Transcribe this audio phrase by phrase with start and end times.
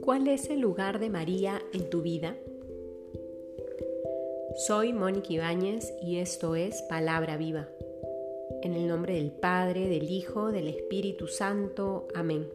[0.00, 2.36] ¿Cuál es el lugar de María en tu vida?
[4.66, 7.68] Soy Mónica Ibáñez y esto es Palabra Viva.
[8.62, 12.06] En el nombre del Padre, del Hijo, del Espíritu Santo.
[12.14, 12.48] Amén.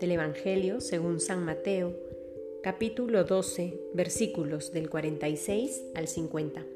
[0.00, 1.94] Del Evangelio según San Mateo,
[2.62, 6.66] capítulo 12, versículos del 46 al 50.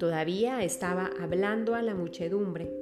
[0.00, 2.72] Todavía estaba hablando a la muchedumbre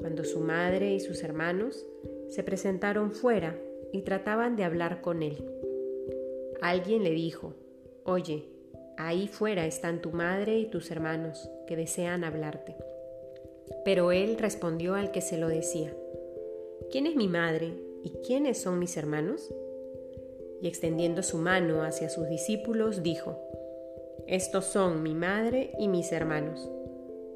[0.00, 1.84] cuando su madre y sus hermanos
[2.30, 3.58] se presentaron fuera
[3.92, 5.36] y trataban de hablar con él.
[6.62, 7.52] Alguien le dijo,
[8.04, 8.46] Oye,
[8.96, 12.74] ahí fuera están tu madre y tus hermanos que desean hablarte.
[13.84, 15.94] Pero él respondió al que se lo decía,
[16.90, 19.52] ¿quién es mi madre y quiénes son mis hermanos?
[20.62, 23.36] Y extendiendo su mano hacia sus discípulos, dijo,
[24.32, 26.66] Estos son mi madre y mis hermanos,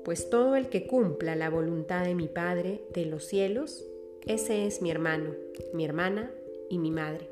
[0.03, 3.85] pues todo el que cumpla la voluntad de mi Padre de los cielos,
[4.27, 5.35] ese es mi hermano,
[5.75, 6.31] mi hermana
[6.71, 7.29] y mi madre.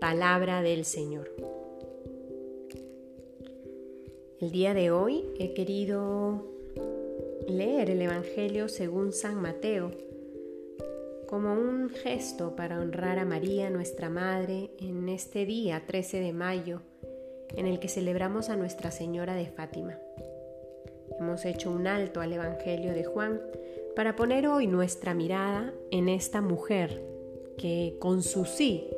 [0.00, 1.30] Palabra del Señor.
[4.40, 6.44] El día de hoy he querido
[7.46, 9.92] leer el Evangelio según San Mateo
[11.28, 16.80] como un gesto para honrar a María, nuestra Madre, en este día 13 de mayo,
[17.56, 19.98] en el que celebramos a Nuestra Señora de Fátima.
[21.18, 23.40] Hemos hecho un alto al Evangelio de Juan
[23.94, 27.02] para poner hoy nuestra mirada en esta mujer
[27.56, 28.88] que con su sí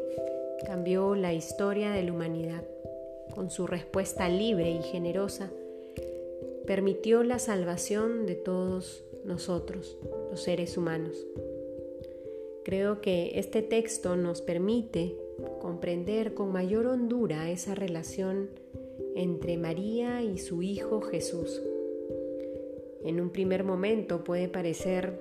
[0.65, 2.65] cambió la historia de la humanidad.
[3.35, 5.51] Con su respuesta libre y generosa,
[6.67, 9.99] permitió la salvación de todos nosotros,
[10.31, 11.27] los seres humanos.
[12.65, 15.17] Creo que este texto nos permite
[15.61, 18.51] comprender con mayor hondura esa relación
[19.15, 21.63] entre María y su Hijo Jesús.
[23.05, 25.21] En un primer momento puede parecer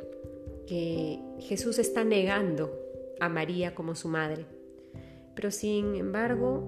[0.67, 2.71] que Jesús está negando
[3.19, 4.45] a María como su madre.
[5.35, 6.63] Pero sin embargo,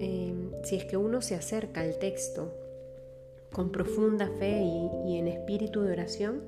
[0.00, 0.34] eh,
[0.64, 2.52] si es que uno se acerca al texto
[3.52, 4.62] con profunda fe
[5.06, 6.42] y, en espíritu de oración,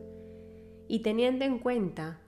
[0.87, 2.21] y teniendo en cuenta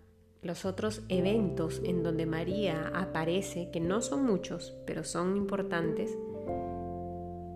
[0.43, 6.19] los otros eventos en donde María aparece, que no son muchos, pero son importantes,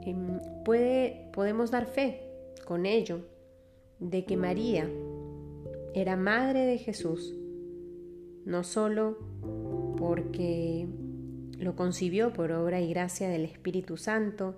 [0.02, 2.22] em, podemos dar fe
[2.64, 3.20] con ello
[3.98, 4.88] de que María
[5.94, 7.34] era madre de Jesús,
[8.44, 9.18] no solo
[9.96, 10.86] porque
[11.58, 14.54] lo concibió por obra y gracia del Espíritu Santo,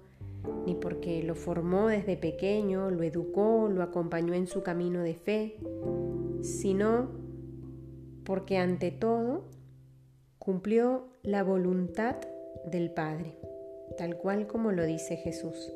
[0.66, 5.56] ni porque lo formó desde pequeño, lo educó, lo acompañó en su camino de fe,
[6.42, 7.08] sino
[8.28, 9.44] porque ante todo
[10.38, 12.16] cumplió la voluntad
[12.66, 13.38] del Padre,
[13.96, 15.72] tal cual como lo dice Jesús.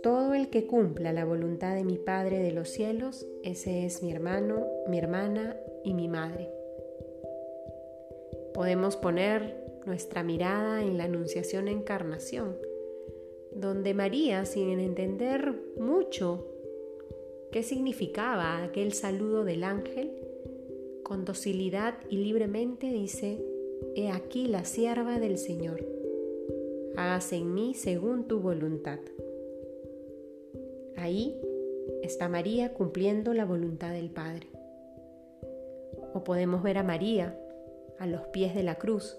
[0.00, 4.12] Todo el que cumpla la voluntad de mi Padre de los cielos, ese es mi
[4.12, 6.48] hermano, mi hermana y mi madre.
[8.54, 12.56] Podemos poner nuestra mirada en la Anunciación Encarnación,
[13.50, 16.57] donde María, sin entender mucho
[17.50, 20.12] qué significaba aquel saludo del ángel,
[21.02, 23.42] con docilidad y libremente dice,
[23.94, 25.84] He aquí la sierva del Señor,
[26.96, 28.98] hágase en mí según tu voluntad.
[30.96, 31.40] Ahí
[32.02, 34.48] está María cumpliendo la voluntad del Padre.
[36.12, 37.38] O podemos ver a María
[37.98, 39.16] a los pies de la cruz,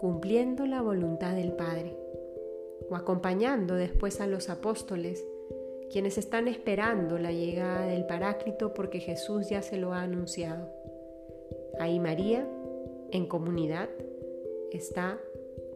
[0.00, 1.96] cumpliendo la voluntad del Padre,
[2.88, 5.24] o acompañando después a los apóstoles,
[5.90, 10.70] quienes están esperando la llegada del Paráclito porque Jesús ya se lo ha anunciado.
[11.80, 12.46] Ahí María,
[13.10, 13.88] en comunidad,
[14.72, 15.18] está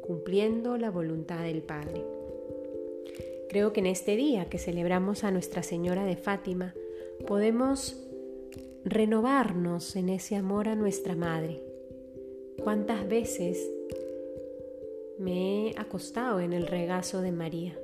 [0.01, 2.05] cumpliendo la voluntad del Padre.
[3.49, 6.75] Creo que en este día que celebramos a Nuestra Señora de Fátima,
[7.27, 8.03] podemos
[8.85, 11.63] renovarnos en ese amor a nuestra Madre,
[12.63, 13.69] ¿Cuántas veces
[15.19, 17.77] me he acostado en el regazo de María?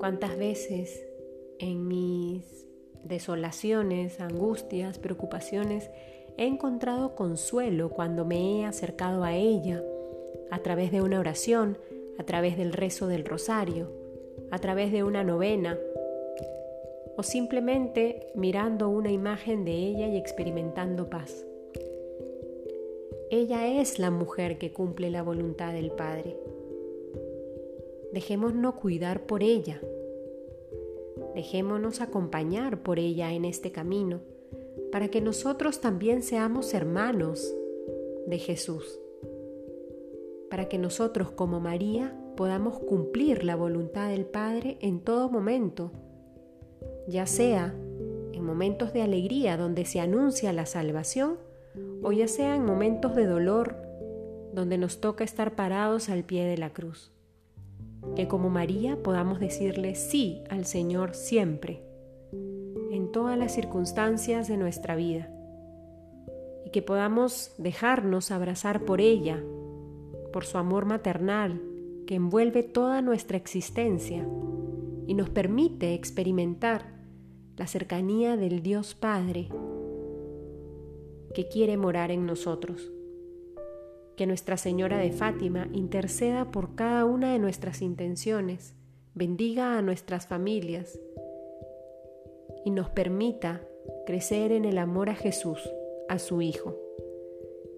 [0.00, 1.06] ¿Cuántas veces
[1.58, 2.66] en mis
[3.04, 5.90] desolaciones, angustias, preocupaciones
[6.38, 9.84] he encontrado consuelo cuando me he acercado a ella
[10.50, 11.76] a través de una oración,
[12.18, 13.92] a través del rezo del rosario,
[14.50, 15.78] a través de una novena
[17.18, 21.44] o simplemente mirando una imagen de ella y experimentando paz?
[23.30, 26.38] Ella es la mujer que cumple la voluntad del Padre.
[28.12, 29.80] Dejémonos cuidar por ella.
[31.34, 34.20] Dejémonos acompañar por ella en este camino,
[34.90, 37.54] para que nosotros también seamos hermanos
[38.26, 38.98] de Jesús.
[40.50, 45.92] Para que nosotros como María podamos cumplir la voluntad del Padre en todo momento,
[47.06, 47.74] ya sea
[48.32, 51.38] en momentos de alegría donde se anuncia la salvación,
[52.02, 53.76] o ya sea en momentos de dolor
[54.52, 57.12] donde nos toca estar parados al pie de la cruz.
[58.16, 61.82] Que como María podamos decirle sí al Señor siempre,
[62.90, 65.30] en todas las circunstancias de nuestra vida,
[66.64, 69.42] y que podamos dejarnos abrazar por ella,
[70.32, 71.60] por su amor maternal
[72.06, 74.26] que envuelve toda nuestra existencia
[75.06, 76.86] y nos permite experimentar
[77.56, 79.48] la cercanía del Dios Padre
[81.34, 82.90] que quiere morar en nosotros.
[84.20, 88.74] Que Nuestra Señora de Fátima interceda por cada una de nuestras intenciones,
[89.14, 91.00] bendiga a nuestras familias
[92.62, 93.62] y nos permita
[94.04, 95.58] crecer en el amor a Jesús,
[96.10, 96.76] a su Hijo.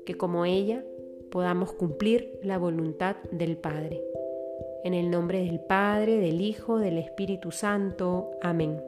[0.05, 0.85] Que como ella
[1.31, 4.03] podamos cumplir la voluntad del Padre.
[4.83, 8.33] En el nombre del Padre, del Hijo, del Espíritu Santo.
[8.43, 8.83] Amén.